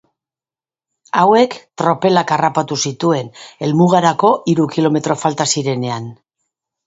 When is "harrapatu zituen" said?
2.37-3.29